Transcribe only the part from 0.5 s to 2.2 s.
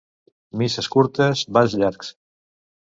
Misses curtes, balls llargs.